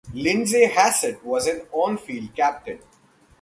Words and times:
Lindsay 0.15 0.65
Hassett 0.65 1.23
was 1.23 1.45
the 1.45 1.67
on-field 1.71 2.35
captain. 2.35 2.79